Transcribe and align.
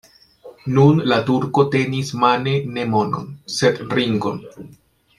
Nun 0.77 1.01
la 1.11 1.19
turko 1.27 1.67
tenis 1.77 2.11
mane 2.25 2.57
ne 2.79 2.89
monon, 2.97 3.31
sed 3.61 3.81
ringon. 3.97 4.43